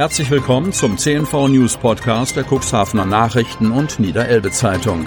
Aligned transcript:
Herzlich 0.00 0.30
willkommen 0.30 0.72
zum 0.72 0.96
CNV 0.96 1.48
News 1.48 1.76
Podcast 1.76 2.34
der 2.34 2.46
Cuxhavener 2.50 3.04
Nachrichten 3.04 3.70
und 3.70 4.00
Niederelbe 4.00 4.50
Zeitung. 4.50 5.06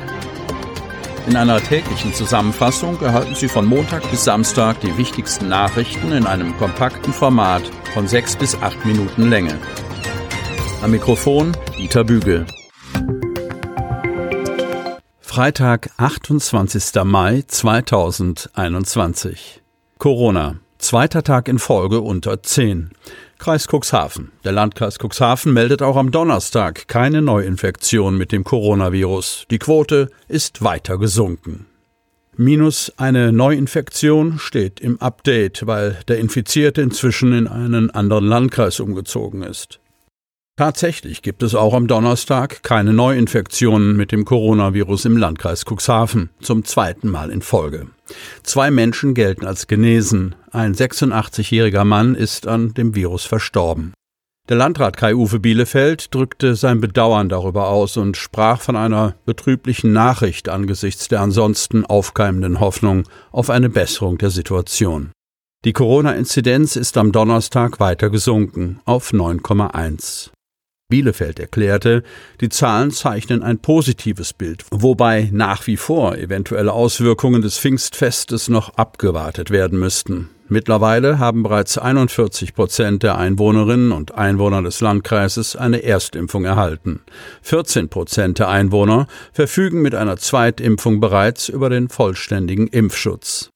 In 1.26 1.36
einer 1.36 1.60
täglichen 1.60 2.14
Zusammenfassung 2.14 3.02
erhalten 3.02 3.34
Sie 3.34 3.48
von 3.48 3.66
Montag 3.66 4.08
bis 4.12 4.24
Samstag 4.24 4.80
die 4.82 4.96
wichtigsten 4.96 5.50
Nachrichten 5.50 6.12
in 6.12 6.28
einem 6.28 6.56
kompakten 6.58 7.12
Format 7.12 7.64
von 7.96 8.08
sechs 8.08 8.36
bis 8.36 8.54
acht 8.62 8.86
Minuten 8.86 9.32
Länge. 9.32 9.58
Am 10.84 10.92
Mikrofon 10.92 11.58
Dieter 11.76 12.04
Bügel. 12.04 12.46
Freitag, 15.22 15.90
28. 15.98 17.04
Mai 17.04 17.44
2021. 17.48 19.64
Corona. 19.98 20.58
Zweiter 20.84 21.24
Tag 21.24 21.48
in 21.48 21.60
Folge 21.60 22.02
unter 22.02 22.44
10. 22.44 22.92
Kreis 23.38 23.68
Cuxhaven. 23.72 24.34
Der 24.44 24.52
Landkreis 24.52 24.98
Cuxhaven 25.02 25.54
meldet 25.54 25.82
auch 25.82 25.96
am 25.96 26.12
Donnerstag 26.12 26.90
keine 26.90 27.22
Neuinfektion 27.22 28.18
mit 28.18 28.34
dem 28.34 28.44
Coronavirus. 28.44 29.46
Die 29.50 29.60
Quote 29.60 30.10
ist 30.28 30.62
weiter 30.62 30.98
gesunken. 30.98 31.68
Minus 32.36 32.92
eine 32.98 33.32
Neuinfektion 33.32 34.40
steht 34.40 34.82
im 34.82 35.02
Update, 35.02 35.66
weil 35.66 36.00
der 36.10 36.18
Infizierte 36.18 36.82
inzwischen 36.82 37.32
in 37.32 37.48
einen 37.48 37.90
anderen 37.90 38.26
Landkreis 38.26 38.82
umgezogen 38.82 39.42
ist. 39.42 39.80
Tatsächlich 40.56 41.24
gibt 41.24 41.42
es 41.42 41.56
auch 41.56 41.74
am 41.74 41.88
Donnerstag 41.88 42.62
keine 42.62 42.94
Neuinfektionen 42.94 43.98
mit 43.98 44.12
dem 44.12 44.24
Coronavirus 44.24 45.06
im 45.06 45.18
Landkreis 45.18 45.66
Cuxhaven, 45.66 46.30
zum 46.42 46.64
zweiten 46.64 47.10
Mal 47.10 47.32
in 47.32 47.42
Folge. 47.42 47.88
Zwei 48.44 48.70
Menschen 48.70 49.16
gelten 49.16 49.48
als 49.48 49.66
genesen. 49.66 50.36
Ein 50.52 50.76
86-jähriger 50.76 51.86
Mann 51.86 52.14
ist 52.14 52.48
an 52.48 52.76
dem 52.76 52.94
Virus 52.94 53.26
verstorben. 53.26 53.94
Der 54.48 54.58
Landrat 54.58 54.96
Kai-Uwe 54.96 55.40
Bielefeld 55.40 56.14
drückte 56.14 56.56
sein 56.56 56.82
Bedauern 56.82 57.30
darüber 57.30 57.70
aus 57.70 57.98
und 57.98 58.16
sprach 58.16 58.62
von 58.62 58.76
einer 58.76 59.16
betrüblichen 59.26 59.92
Nachricht 59.92 60.50
angesichts 60.50 61.08
der 61.08 61.22
ansonsten 61.22 61.84
aufkeimenden 61.84 62.60
Hoffnung 62.60 63.08
auf 63.32 63.50
eine 63.50 63.70
Besserung 63.70 64.20
der 64.20 64.30
Situation. 64.30 65.14
Die 65.66 65.74
Corona-Inzidenz 65.74 66.76
ist 66.76 66.98
am 66.98 67.12
Donnerstag 67.12 67.80
weiter 67.80 68.10
gesunken 68.10 68.82
auf 68.86 69.14
9,1. 69.14 70.33
Bielefeld 70.94 71.40
erklärte, 71.40 72.04
die 72.40 72.50
Zahlen 72.50 72.92
zeichnen 72.92 73.42
ein 73.42 73.58
positives 73.58 74.32
Bild, 74.32 74.64
wobei 74.70 75.28
nach 75.32 75.66
wie 75.66 75.76
vor 75.76 76.16
eventuelle 76.16 76.72
Auswirkungen 76.72 77.42
des 77.42 77.58
Pfingstfestes 77.58 78.48
noch 78.48 78.76
abgewartet 78.76 79.50
werden 79.50 79.80
müssten. 79.80 80.30
Mittlerweile 80.50 81.18
haben 81.18 81.42
bereits 81.42 81.80
41 81.80 82.54
Prozent 82.54 83.02
der 83.02 83.18
Einwohnerinnen 83.18 83.92
und 83.92 84.14
Einwohner 84.14 84.62
des 84.62 84.82
Landkreises 84.82 85.56
eine 85.56 85.82
Erstimpfung 85.82 86.46
erhalten. 86.46 87.00
14 87.42 87.90
Prozent 87.90 88.38
der 88.38 88.50
Einwohner 88.50 89.08
verfügen 89.32 89.82
mit 89.82 89.96
einer 89.96 90.18
Zweitimpfung 90.18 91.00
bereits 91.00 91.50
über 91.50 91.72
den 91.72 91.90
vollständigen 91.90 92.68
Impfschutz. 92.68 93.53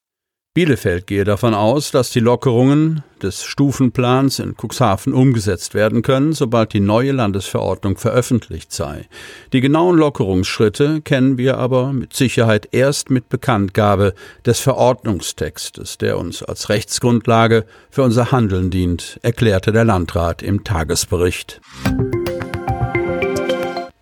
Bielefeld 0.58 1.06
gehe 1.06 1.22
davon 1.22 1.54
aus, 1.54 1.92
dass 1.92 2.10
die 2.10 2.18
Lockerungen 2.18 3.04
des 3.22 3.44
Stufenplans 3.44 4.40
in 4.40 4.56
Cuxhaven 4.60 5.12
umgesetzt 5.12 5.72
werden 5.72 6.02
können, 6.02 6.32
sobald 6.32 6.72
die 6.72 6.80
neue 6.80 7.12
Landesverordnung 7.12 7.96
veröffentlicht 7.96 8.72
sei. 8.72 9.06
Die 9.52 9.60
genauen 9.60 9.96
Lockerungsschritte 9.96 11.00
kennen 11.00 11.38
wir 11.38 11.58
aber 11.58 11.92
mit 11.92 12.12
Sicherheit 12.12 12.70
erst 12.72 13.08
mit 13.08 13.28
Bekanntgabe 13.28 14.14
des 14.44 14.58
Verordnungstextes, 14.58 15.96
der 15.96 16.18
uns 16.18 16.42
als 16.42 16.68
Rechtsgrundlage 16.70 17.64
für 17.88 18.02
unser 18.02 18.32
Handeln 18.32 18.72
dient, 18.72 19.20
erklärte 19.22 19.70
der 19.70 19.84
Landrat 19.84 20.42
im 20.42 20.64
Tagesbericht. 20.64 21.60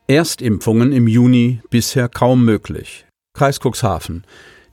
Erstimpfungen 0.07 0.93
im 0.93 1.07
Juni 1.07 1.61
bisher 1.69 2.09
kaum 2.09 2.47
möglich. 2.47 3.05
Kreis 3.35 3.61
Cuxhaven. 3.61 4.25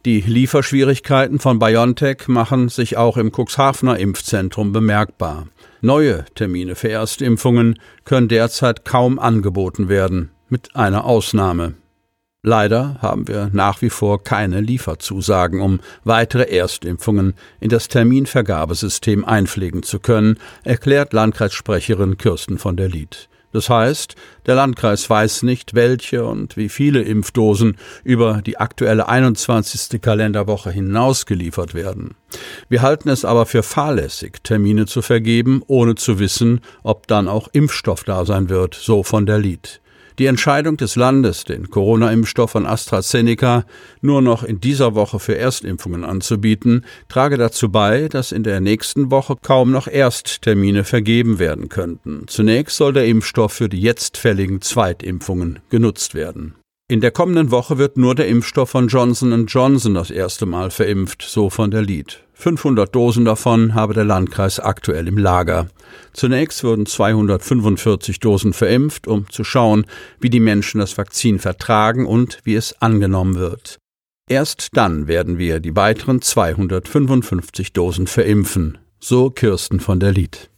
Die 0.06 0.20
Lieferschwierigkeiten 0.20 1.40
von 1.40 1.60
BioNTech 1.60 2.28
machen 2.28 2.68
sich 2.68 2.98
auch 2.98 3.16
im 3.16 3.32
Cuxhavener 3.32 3.98
Impfzentrum 3.98 4.74
bemerkbar. 4.74 5.48
Neue 5.80 6.26
Termine 6.36 6.76
für 6.76 6.90
Erstimpfungen 6.90 7.80
können 8.04 8.28
derzeit 8.28 8.84
kaum 8.84 9.18
angeboten 9.18 9.88
werden, 9.88 10.32
mit 10.50 10.76
einer 10.76 11.06
Ausnahme. 11.06 11.76
Leider 12.42 12.98
haben 13.02 13.30
wir 13.30 13.50
nach 13.54 13.82
wie 13.82 13.90
vor 13.90 14.22
keine 14.22 14.60
Lieferzusagen, 14.60 15.62
um 15.62 15.80
weitere 16.04 16.54
Erstimpfungen 16.54 17.34
in 17.62 17.70
das 17.70 17.88
Terminvergabesystem 17.88 19.24
einpflegen 19.24 19.84
zu 19.84 20.00
können, 20.00 20.38
erklärt 20.66 21.14
Landkreissprecherin 21.14 22.18
Kirsten 22.18 22.58
von 22.58 22.76
der 22.76 22.90
Lied. 22.90 23.30
Das 23.54 23.70
heißt, 23.70 24.16
der 24.48 24.56
Landkreis 24.56 25.10
weiß 25.10 25.44
nicht, 25.44 25.76
welche 25.76 26.26
und 26.26 26.58
wie 26.58 26.70
viele 26.70 27.04
Impfdosen 27.04 27.78
über 28.04 28.42
die 28.46 28.58
aktuelle 28.58 29.08
21. 29.08 30.02
Kalenderwoche 30.02 30.72
hinaus 30.72 31.26
geliefert 31.26 31.74
werden. 31.74 32.16
Wir 32.68 32.82
halten 32.82 33.10
es 33.10 33.24
aber 33.24 33.46
für 33.46 33.62
fahrlässig, 33.64 34.44
Termine 34.44 34.88
zu 34.88 35.04
vergeben, 35.04 35.62
ohne 35.68 35.96
zu 35.96 36.18
wissen, 36.18 36.62
ob 36.82 37.08
dann 37.08 37.28
auch 37.28 37.48
Impfstoff 37.54 38.04
da 38.04 38.26
sein 38.26 38.50
wird, 38.50 38.74
so 38.74 39.04
von 39.04 39.28
der 39.28 39.38
Lied. 39.38 39.83
Die 40.20 40.28
Entscheidung 40.28 40.78
des 40.78 40.96
Landes, 40.96 41.44
den 41.44 41.70
Corona-Impfstoff 41.70 42.52
von 42.52 42.66
AstraZeneca 42.66 43.66
nur 44.02 44.22
noch 44.22 44.44
in 44.44 44.62
dieser 44.62 44.94
Woche 44.94 45.20
für 45.20 45.36
Erstimpfungen 45.36 46.04
anzubieten, 46.04 46.86
trage 47.10 47.38
dazu 47.38 47.72
bei, 47.72 48.08
dass 48.10 48.32
in 48.32 48.44
der 48.44 48.60
nächsten 48.60 49.10
Woche 49.10 49.36
kaum 49.42 49.72
noch 49.72 49.88
Ersttermine 49.88 50.84
vergeben 50.84 51.40
werden 51.40 51.70
könnten. 51.70 52.26
Zunächst 52.28 52.78
soll 52.78 52.94
der 52.94 53.06
Impfstoff 53.06 53.54
für 53.54 53.70
die 53.70 53.82
jetzt 53.82 54.18
fälligen 54.18 54.62
Zweitimpfungen 54.62 55.60
genutzt 55.70 56.14
werden. 56.14 56.56
In 56.90 57.00
der 57.00 57.12
kommenden 57.12 57.50
Woche 57.50 57.78
wird 57.78 57.98
nur 57.98 58.14
der 58.14 58.28
Impfstoff 58.28 58.72
von 58.72 58.90
Johnson 58.90 59.46
Johnson 59.48 59.94
das 59.94 60.12
erste 60.12 60.46
Mal 60.46 60.70
verimpft, 60.70 61.22
so 61.22 61.50
von 61.50 61.72
der 61.72 61.82
Lied. 61.82 62.26
500 62.34 62.94
Dosen 62.94 63.24
davon 63.24 63.74
habe 63.74 63.94
der 63.94 64.04
Landkreis 64.04 64.60
aktuell 64.60 65.08
im 65.08 65.18
Lager. 65.18 65.70
Zunächst 66.12 66.64
wurden 66.66 66.86
245 66.86 68.20
Dosen 68.20 68.52
verimpft, 68.52 69.08
um 69.08 69.30
zu 69.30 69.46
schauen, 69.46 69.86
wie 70.20 70.30
die 70.30 70.42
Menschen 70.42 70.80
das 70.80 70.98
Vakzin 70.98 71.40
vertragen 71.40 72.06
und 72.06 72.40
wie 72.44 72.56
es 72.56 72.82
angenommen 72.82 73.36
wird. 73.36 73.78
Erst 74.30 74.68
dann 74.74 75.08
werden 75.08 75.38
wir 75.38 75.62
die 75.62 75.78
weiteren 75.78 76.22
255 76.22 77.72
Dosen 77.72 78.08
verimpfen, 78.08 78.78
so 79.00 79.30
Kirsten 79.30 79.80
von 79.80 80.02
der 80.02 80.12
Lied. 80.12 80.50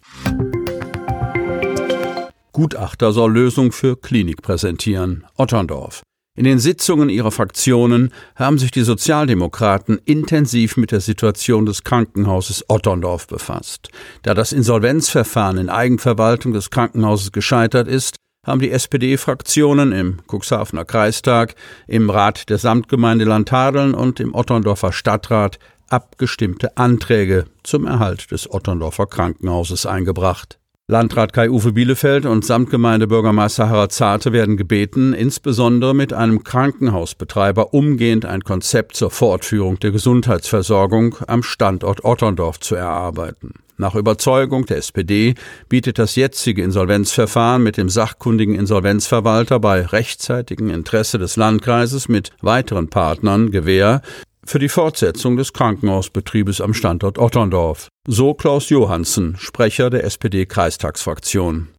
Gutachter 2.52 3.12
soll 3.12 3.32
Lösung 3.32 3.72
für 3.72 3.96
Klinik 3.96 4.42
präsentieren. 4.42 5.26
Otterndorf. 5.38 6.02
In 6.38 6.44
den 6.44 6.60
Sitzungen 6.60 7.08
ihrer 7.08 7.32
Fraktionen 7.32 8.12
haben 8.36 8.58
sich 8.58 8.70
die 8.70 8.82
Sozialdemokraten 8.82 10.02
intensiv 10.04 10.76
mit 10.76 10.92
der 10.92 11.00
Situation 11.00 11.66
des 11.66 11.86
Krankenhauses 11.86 12.66
Otterndorf 12.68 13.28
befasst. 13.28 13.90
Da 14.24 14.34
das 14.34 14.52
Insolvenzverfahren 14.52 15.58
in 15.58 15.70
Eigenverwaltung 15.70 16.52
des 16.52 16.72
Krankenhauses 16.72 17.32
gescheitert 17.32 17.88
ist, 17.88 18.18
haben 18.46 18.60
die 18.60 18.72
SPD-Fraktionen 18.72 19.94
im 19.94 20.18
Cuxhavener 20.28 20.84
Kreistag, 20.84 21.56
im 21.88 22.10
Rat 22.10 22.50
der 22.50 22.58
Samtgemeinde 22.58 23.24
Landhadeln 23.24 23.94
und 23.94 24.20
im 24.20 24.36
Otterndorfer 24.36 24.92
Stadtrat 24.92 25.58
abgestimmte 25.90 26.76
Anträge 26.76 27.46
zum 27.64 27.88
Erhalt 27.88 28.32
des 28.32 28.52
Otterndorfer 28.52 29.08
Krankenhauses 29.08 29.86
eingebracht. 29.86 30.60
Landrat 30.88 31.34
Kai-Uwe 31.34 31.72
Bielefeld 31.72 32.28
und 32.28 32.46
Samtgemeindebürgermeister 32.46 33.70
Harald 33.70 33.92
Zarte 33.92 34.34
werden 34.34 34.56
gebeten, 34.56 35.14
insbesondere 35.14 35.96
mit 35.96 36.14
einem 36.14 36.44
Krankenhausbetreiber 36.44 37.74
umgehend 37.74 38.26
ein 38.26 38.44
Konzept 38.44 38.96
zur 38.96 39.10
Fortführung 39.10 39.80
der 39.80 39.90
Gesundheitsversorgung 39.90 41.16
am 41.26 41.42
Standort 41.42 42.06
Otterndorf 42.06 42.60
zu 42.60 42.76
erarbeiten. 42.76 43.56
Nach 43.78 43.96
Überzeugung 43.96 44.68
der 44.68 44.78
SPD 44.78 45.34
bietet 45.70 45.98
das 45.98 46.16
jetzige 46.16 46.62
Insolvenzverfahren 46.62 47.64
mit 47.64 47.78
dem 47.78 47.90
sachkundigen 47.90 48.54
Insolvenzverwalter 48.54 49.60
bei 49.60 49.82
rechtzeitigem 49.88 50.70
Interesse 50.70 51.18
des 51.18 51.36
Landkreises 51.36 52.10
mit 52.10 52.30
weiteren 52.42 52.92
Partnern 52.92 53.50
Gewähr, 53.50 54.04
für 54.46 54.60
die 54.60 54.70
Fortsetzung 54.70 55.38
des 55.38 55.54
Krankenhausbetriebes 55.54 56.62
am 56.62 56.74
Standort 56.74 57.18
Otterndorf. 57.18 57.90
So 58.08 58.34
Klaus 58.34 58.70
Johansen, 58.70 59.36
Sprecher 59.38 59.90
der 59.90 60.04
SPD-Kreistagsfraktion. 60.04 61.75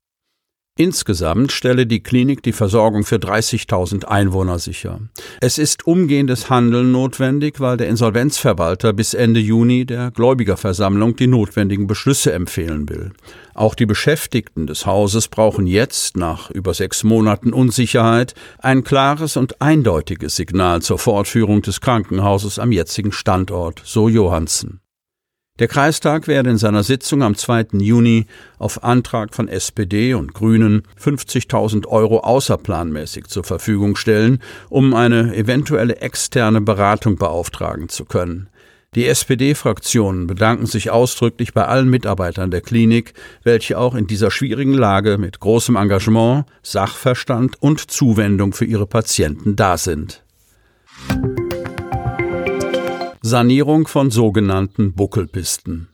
Insgesamt 0.79 1.53
stelle 1.53 1.87
die 1.87 2.03
Klinik 2.03 2.43
die 2.43 2.53
Versorgung 2.53 3.05
für 3.05 3.17
30.000 3.17 4.05
Einwohner 4.05 4.59
sicher. 4.59 5.01
Es 5.41 5.57
ist 5.57 5.87
umgehendes 5.87 6.51
Handeln 6.51 6.93
notwendig, 6.93 7.61
weil 7.61 7.79
der 7.79 7.89
Insolvenzverwalter 7.89 8.93
bis 8.93 9.15
Ende 9.15 9.41
Juni 9.41 9.87
der 9.87 10.11
Gläubigerversammlung 10.11 11.17
die 11.17 11.29
notwendigen 11.29 11.87
Beschlüsse 11.87 12.35
empfehlen 12.35 12.91
will. 12.91 13.13
Auch 13.55 13.75
die 13.75 13.87
Beschäftigten 13.87 14.67
des 14.67 14.85
Hauses 14.85 15.29
brauchen 15.29 15.67
jetzt, 15.67 16.19
nach 16.19 16.51
über 16.51 16.75
sechs 16.75 17.05
Monaten 17.05 17.55
Unsicherheit, 17.55 18.35
ein 18.59 18.85
klares 18.85 19.39
und 19.39 19.63
eindeutiges 19.63 20.37
Signal 20.37 20.83
zur 20.83 20.99
Fortführung 20.99 21.63
des 21.63 21.81
Krankenhauses 21.81 22.59
am 22.59 22.71
jetzigen 22.71 23.13
Standort, 23.13 23.81
so 23.83 24.11
Johansen. 24.11 24.81
Der 25.59 25.69
Kreistag 25.69 26.29
werde 26.29 26.51
in 26.51 26.59
seiner 26.59 26.83
Sitzung 26.83 27.23
am 27.23 27.35
2. 27.35 27.69
Juni 27.79 28.27
auf 28.59 28.85
Antrag 28.85 29.35
von 29.35 29.49
SPD 29.49 30.13
und 30.13 30.35
Grünen 30.35 30.83
50.000 31.03 31.87
Euro 31.87 32.19
außerplanmäßig 32.21 33.29
zur 33.29 33.43
Verfügung 33.43 33.97
stellen, 33.97 34.43
um 34.69 34.93
eine 34.93 35.35
eventuelle 35.35 35.97
externe 35.97 36.61
Beratung 36.61 37.17
beauftragen 37.17 37.89
zu 37.89 38.05
können. 38.05 38.51
Die 38.95 39.07
SPD-Fraktionen 39.07 40.27
bedanken 40.27 40.67
sich 40.67 40.91
ausdrücklich 40.91 41.55
bei 41.55 41.65
allen 41.65 41.89
Mitarbeitern 41.89 42.51
der 42.51 42.61
Klinik, 42.61 43.15
welche 43.43 43.79
auch 43.79 43.95
in 43.95 44.07
dieser 44.07 44.31
schwierigen 44.31 44.75
Lage 44.75 45.17
mit 45.17 45.41
großem 45.41 45.77
Engagement, 45.77 46.45
Sachverstand 46.63 47.57
und 47.61 47.91
Zuwendung 47.91 48.53
für 48.53 48.67
ihre 48.67 48.87
Patienten 48.87 49.57
da 49.57 49.79
sind. 49.79 50.26
Sanierung 53.27 53.89
von 53.89 54.13
sogenannten 54.13 54.93
Buckelpisten. 54.93 55.89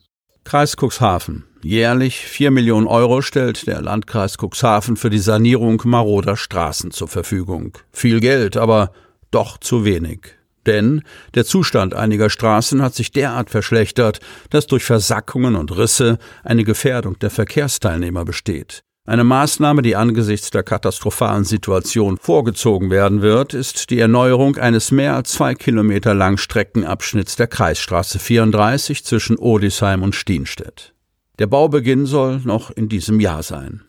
Kreis 0.44 0.76
Cuxhaven. 0.76 1.44
Jährlich 1.62 2.18
4 2.18 2.50
Millionen 2.50 2.86
Euro 2.86 3.22
stellt 3.22 3.66
der 3.66 3.80
Landkreis 3.80 4.36
Cuxhaven 4.36 4.98
für 4.98 5.08
die 5.08 5.18
Sanierung 5.18 5.80
maroder 5.86 6.36
Straßen 6.36 6.90
zur 6.90 7.08
Verfügung. 7.08 7.78
Viel 7.90 8.20
Geld, 8.20 8.58
aber 8.58 8.92
doch 9.30 9.56
zu 9.56 9.86
wenig. 9.86 10.34
Denn 10.66 11.04
der 11.32 11.46
Zustand 11.46 11.94
einiger 11.94 12.28
Straßen 12.28 12.82
hat 12.82 12.94
sich 12.94 13.12
derart 13.12 13.48
verschlechtert, 13.48 14.20
dass 14.50 14.66
durch 14.66 14.84
Versackungen 14.84 15.56
und 15.56 15.74
Risse 15.74 16.18
eine 16.44 16.64
Gefährdung 16.64 17.18
der 17.18 17.30
Verkehrsteilnehmer 17.30 18.26
besteht. 18.26 18.84
Eine 19.04 19.24
Maßnahme, 19.24 19.82
die 19.82 19.96
angesichts 19.96 20.50
der 20.50 20.62
katastrophalen 20.62 21.42
Situation 21.42 22.18
vorgezogen 22.18 22.90
werden 22.90 23.20
wird, 23.20 23.52
ist 23.52 23.90
die 23.90 23.98
Erneuerung 23.98 24.56
eines 24.58 24.92
mehr 24.92 25.16
als 25.16 25.32
zwei 25.32 25.56
Kilometer 25.56 26.14
langen 26.14 26.38
Streckenabschnitts 26.38 27.34
der 27.34 27.48
Kreisstraße 27.48 28.20
34 28.20 29.04
zwischen 29.04 29.38
Odisheim 29.38 30.04
und 30.04 30.14
Stienstedt. 30.14 30.94
Der 31.40 31.48
Baubeginn 31.48 32.06
soll 32.06 32.42
noch 32.44 32.70
in 32.70 32.88
diesem 32.88 33.18
Jahr 33.18 33.42
sein. 33.42 33.82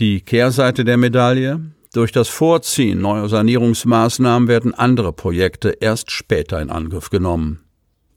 Die 0.00 0.22
Kehrseite 0.22 0.86
der 0.86 0.96
Medaille 0.96 1.60
durch 1.92 2.12
das 2.12 2.28
Vorziehen 2.28 3.02
neuer 3.02 3.28
Sanierungsmaßnahmen 3.28 4.48
werden 4.48 4.72
andere 4.72 5.12
Projekte 5.12 5.76
erst 5.78 6.10
später 6.10 6.62
in 6.62 6.70
Angriff 6.70 7.10
genommen. 7.10 7.67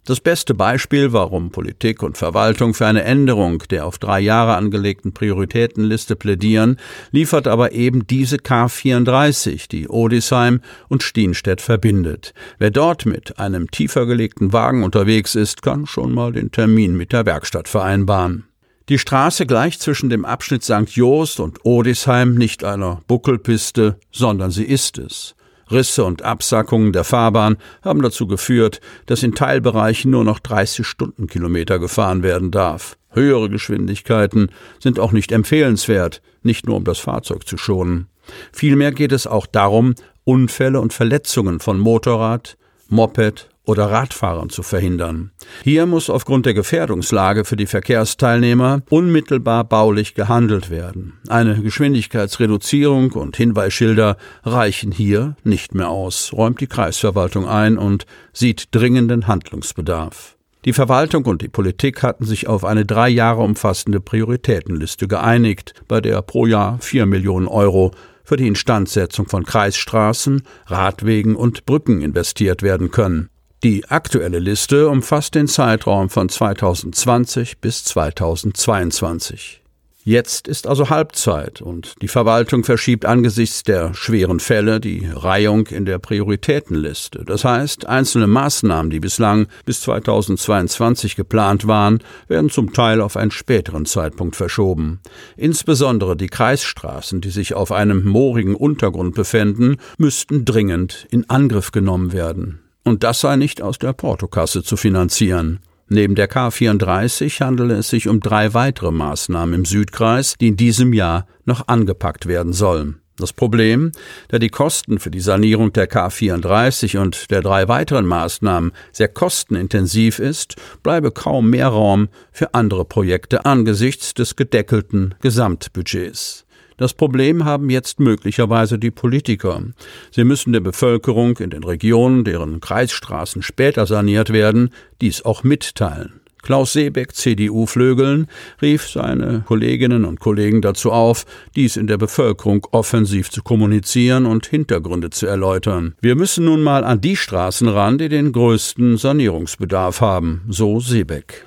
Das 0.04 0.20
beste 0.20 0.56
Beispiel, 0.56 1.14
warum 1.14 1.52
Politik 1.52 2.02
und 2.02 2.18
Verwaltung 2.18 2.74
für 2.74 2.88
eine 2.88 3.04
Änderung 3.04 3.60
der 3.70 3.86
auf 3.86 4.00
drei 4.00 4.20
Jahre 4.20 4.56
angelegten 4.56 5.14
Prioritätenliste 5.14 6.16
plädieren, 6.16 6.78
liefert 7.12 7.48
aber 7.48 7.74
eben 7.74 8.08
diese 8.08 8.38
K34, 8.38 9.70
die 9.70 9.88
Odisheim 9.88 10.62
und 10.90 11.04
Stienstedt 11.04 11.62
verbindet. 11.62 12.34
Wer 12.58 12.72
dort 12.72 13.06
mit 13.06 13.38
einem 13.38 13.70
tiefer 13.70 14.08
gelegten 14.08 14.54
Wagen 14.54 14.84
unterwegs 14.84 15.36
ist, 15.36 15.62
kann 15.62 15.86
schon 15.86 16.16
mal 16.16 16.32
den 16.32 16.50
Termin 16.50 16.98
mit 16.98 17.14
der 17.14 17.28
Werkstatt 17.28 17.68
vereinbaren. 17.68 18.46
Die 18.90 18.98
Straße 18.98 19.46
gleicht 19.46 19.84
zwischen 19.84 20.10
dem 20.10 20.26
Abschnitt 20.26 20.64
St. 20.64 20.90
Jost 20.90 21.40
und 21.40 21.64
Odisheim 21.64 22.34
nicht 22.34 22.64
einer 22.64 23.02
Buckelpiste, 23.06 24.00
sondern 24.12 24.50
sie 24.50 24.66
ist 24.66 24.98
es. 24.98 25.36
Risse 25.72 26.04
und 26.04 26.24
Absackungen 26.24 26.94
der 26.94 27.04
Fahrbahn 27.04 27.58
haben 27.84 28.02
dazu 28.02 28.28
geführt, 28.28 28.82
dass 29.06 29.24
in 29.24 29.36
Teilbereichen 29.36 30.12
nur 30.12 30.24
noch 30.24 30.40
30 30.40 30.86
Stundenkilometer 30.86 31.80
gefahren 31.80 32.24
werden 32.24 32.52
darf. 32.52 32.98
Höhere 33.12 33.50
Geschwindigkeiten 33.50 34.50
sind 34.80 35.00
auch 35.00 35.12
nicht 35.12 35.32
empfehlenswert, 35.32 36.22
nicht 36.44 36.66
nur 36.66 36.78
um 36.78 36.84
das 36.84 37.00
Fahrzeug 37.00 37.48
zu 37.48 37.58
schonen. 37.58 38.08
Vielmehr 38.54 38.92
geht 38.92 39.12
es 39.12 39.28
auch 39.28 39.46
darum, 39.46 39.96
Unfälle 40.24 40.80
und 40.80 40.94
Verletzungen 40.94 41.60
von 41.60 41.80
Motorrad, 41.80 42.58
Moped 42.88 43.51
oder 43.72 43.90
Radfahrern 43.90 44.50
zu 44.50 44.64
verhindern. 44.64 45.32
Hier 45.64 45.86
muss 45.86 46.10
aufgrund 46.10 46.46
der 46.46 46.54
Gefährdungslage 46.54 47.46
für 47.46 47.56
die 47.56 47.66
Verkehrsteilnehmer 47.66 48.84
unmittelbar 48.90 49.64
baulich 49.64 50.14
gehandelt 50.14 50.70
werden. 50.70 51.14
Eine 51.30 51.62
Geschwindigkeitsreduzierung 51.62 53.14
und 53.14 53.38
Hinweisschilder 53.38 54.18
reichen 54.44 54.92
hier 54.92 55.36
nicht 55.44 55.74
mehr 55.74 55.90
aus, 55.90 56.34
räumt 56.34 56.60
die 56.60 56.68
Kreisverwaltung 56.68 57.48
ein 57.48 57.78
und 57.78 58.06
sieht 58.34 58.76
dringenden 58.76 59.28
Handlungsbedarf. 59.28 60.36
Die 60.66 60.74
Verwaltung 60.74 61.26
und 61.26 61.42
die 61.42 61.48
Politik 61.48 62.04
hatten 62.04 62.26
sich 62.26 62.48
auf 62.48 62.66
eine 62.66 62.86
drei 62.86 63.10
Jahre 63.10 63.42
umfassende 63.42 64.00
Prioritätenliste 64.00 65.08
geeinigt, 65.08 65.74
bei 65.88 66.02
der 66.02 66.22
pro 66.22 66.46
Jahr 66.46 66.78
vier 66.82 67.08
Millionen 67.08 67.48
Euro 67.48 67.92
für 68.24 68.38
die 68.38 68.48
Instandsetzung 68.48 69.28
von 69.28 69.44
Kreisstraßen, 69.44 70.44
Radwegen 70.68 71.36
und 71.36 71.66
Brücken 71.66 72.02
investiert 72.02 72.62
werden 72.62 72.92
können. 72.92 73.30
Die 73.64 73.88
aktuelle 73.88 74.40
Liste 74.40 74.90
umfasst 74.90 75.36
den 75.36 75.48
Zeitraum 75.48 76.10
von 76.10 76.30
2020 76.30 77.60
bis 77.60 77.84
2022. 77.84 79.62
Jetzt 80.04 80.48
ist 80.48 80.66
also 80.66 80.90
Halbzeit 80.90 81.62
und 81.62 81.94
die 82.02 82.08
Verwaltung 82.08 82.64
verschiebt 82.64 83.06
angesichts 83.06 83.62
der 83.62 83.94
schweren 83.94 84.40
Fälle 84.40 84.80
die 84.80 85.08
Reihung 85.14 85.68
in 85.68 85.86
der 85.86 86.00
Prioritätenliste. 86.00 87.24
Das 87.24 87.46
heißt, 87.46 87.86
einzelne 87.86 88.26
Maßnahmen, 88.26 88.90
die 88.90 89.00
bislang 89.00 89.46
bis 89.64 89.82
2022 89.82 91.16
geplant 91.16 91.68
waren, 91.68 92.00
werden 92.28 92.50
zum 92.50 92.74
Teil 92.74 93.00
auf 93.00 93.16
einen 93.16 93.30
späteren 93.30 93.86
Zeitpunkt 93.86 94.36
verschoben. 94.36 95.02
Insbesondere 95.38 96.18
die 96.18 96.30
Kreisstraßen, 96.30 97.22
die 97.22 97.30
sich 97.30 97.54
auf 97.54 97.72
einem 97.72 98.04
moorigen 98.06 98.56
Untergrund 98.56 99.14
befinden, 99.14 99.78
müssten 100.00 100.46
dringend 100.46 101.06
in 101.12 101.30
Angriff 101.30 101.72
genommen 101.72 102.12
werden. 102.12 102.60
Und 102.84 103.04
das 103.04 103.22
sei 103.22 103.36
nicht 103.36 103.62
aus 103.62 103.78
der 103.80 103.94
Portokasse 103.94 104.64
zu 104.64 104.78
finanzieren. 104.78 105.60
Neben 105.88 106.16
der 106.16 106.30
K34 106.30 107.42
handele 107.42 107.76
es 107.76 107.90
sich 107.90 108.08
um 108.08 108.22
drei 108.22 108.54
weitere 108.54 108.92
Maßnahmen 108.92 109.54
im 109.54 109.66
Südkreis, 109.66 110.36
die 110.40 110.48
in 110.48 110.56
diesem 110.56 110.94
Jahr 110.94 111.28
noch 111.46 111.68
angepackt 111.68 112.28
werden 112.28 112.54
sollen. 112.54 113.02
Das 113.18 113.34
Problem, 113.34 113.92
da 114.30 114.40
die 114.40 114.50
Kosten 114.50 115.00
für 115.00 115.12
die 115.12 115.20
Sanierung 115.20 115.74
der 115.74 115.90
K34 115.90 116.98
und 116.98 117.30
der 117.30 117.42
drei 117.42 117.68
weiteren 117.68 118.06
Maßnahmen 118.06 118.72
sehr 118.92 119.10
kostenintensiv 119.10 120.18
ist, 120.18 120.56
bleibe 120.82 121.12
kaum 121.12 121.50
mehr 121.50 121.68
Raum 121.68 122.08
für 122.32 122.54
andere 122.56 122.86
Projekte 122.86 123.46
angesichts 123.46 124.14
des 124.14 124.36
gedeckelten 124.36 125.14
Gesamtbudgets. 125.22 126.46
Das 126.82 126.96
Problem 126.96 127.46
haben 127.46 127.70
jetzt 127.70 128.00
möglicherweise 128.00 128.80
die 128.80 128.90
Politiker. 128.90 129.62
Sie 130.10 130.24
müssen 130.24 130.52
der 130.52 130.62
Bevölkerung 130.62 131.38
in 131.38 131.52
den 131.52 131.64
Regionen, 131.64 132.24
deren 132.24 132.60
Kreisstraßen 132.60 133.44
später 133.44 133.86
saniert 133.86 134.34
werden, 134.34 134.72
dies 135.00 135.24
auch 135.24 135.44
mitteilen. 135.44 136.22
Klaus 136.42 136.74
Seebeck, 136.74 137.14
CDU-Flögeln, 137.14 138.26
rief 138.64 138.90
seine 138.90 139.44
Kolleginnen 139.46 140.06
und 140.06 140.20
Kollegen 140.20 140.64
dazu 140.64 140.92
auf, 140.92 141.28
dies 141.56 141.78
in 141.78 141.86
der 141.86 142.00
Bevölkerung 142.00 142.66
offensiv 142.72 143.30
zu 143.30 143.44
kommunizieren 143.44 144.26
und 144.26 144.48
Hintergründe 144.48 145.12
zu 145.12 145.28
erläutern. 145.28 145.94
Wir 146.02 146.16
müssen 146.16 146.46
nun 146.46 146.64
mal 146.64 146.84
an 146.84 147.00
die 147.00 147.16
Straßen 147.16 147.68
ran, 147.68 148.00
die 148.00 148.10
den 148.10 148.32
größten 148.32 148.98
Sanierungsbedarf 148.98 150.02
haben, 150.02 150.42
so 150.50 150.80
Seebeck. 150.80 151.46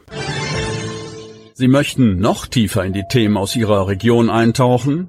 Sie 1.54 1.66
möchten 1.68 2.20
noch 2.20 2.46
tiefer 2.46 2.84
in 2.84 2.92
die 2.92 3.04
Themen 3.08 3.36
aus 3.36 3.56
Ihrer 3.56 3.88
Region 3.88 4.30
eintauchen? 4.30 5.08